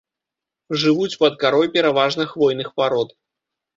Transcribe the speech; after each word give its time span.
Жывуць 0.83 1.19
пад 1.23 1.37
карой 1.45 1.67
пераважна 1.75 2.23
хвойных 2.33 2.67
парод. 2.79 3.09